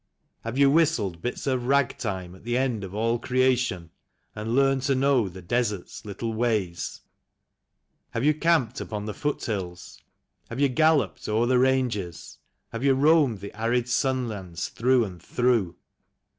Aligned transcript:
Have 0.43 0.57
you 0.57 0.71
whistled 0.71 1.21
bits 1.21 1.45
of 1.45 1.67
rag 1.67 1.95
time 1.99 2.33
at 2.33 2.43
the 2.43 2.57
end 2.57 2.83
of 2.83 2.95
all 2.95 3.19
creation. 3.19 3.91
And 4.35 4.55
learned 4.55 4.81
to 4.89 4.95
know 4.95 5.29
the 5.29 5.43
desert's 5.43 6.03
little 6.05 6.33
ways? 6.33 7.01
20 7.03 7.03
THE 7.03 7.03
CALL 7.03 7.03
OF 7.03 7.63
THE 7.83 8.01
WILD. 8.01 8.09
Have 8.09 8.25
you 8.25 8.33
camped 8.33 8.81
upon 8.81 9.05
the 9.05 9.13
foothills, 9.13 10.01
have 10.49 10.59
you 10.59 10.69
galloped 10.69 11.29
o'er 11.29 11.45
the 11.45 11.59
ranges, 11.59 12.39
Have 12.71 12.83
you 12.83 12.95
roamed 12.95 13.41
the 13.41 13.55
arid 13.55 13.87
sun 13.87 14.27
lands 14.27 14.69
through 14.69 15.05
and 15.05 15.21
through? 15.21 15.75